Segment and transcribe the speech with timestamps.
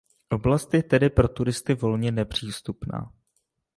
[0.29, 3.13] Oblast je tedy pro turisty volně nepřístupná.